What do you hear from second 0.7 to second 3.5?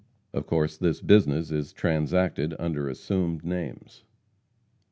this business is transacted under assumed